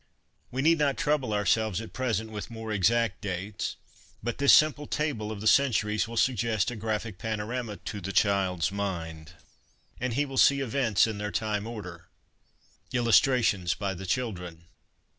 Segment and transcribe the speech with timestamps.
[0.49, 3.75] We need not trouble ourselves at present with more exact dates,
[4.23, 8.71] but this simple table of the centuries will suggest a graphic panorama to the child's
[8.71, 9.33] mind,
[9.99, 12.09] and he will see events in their time order.
[12.91, 14.65] Illustrations by the Children.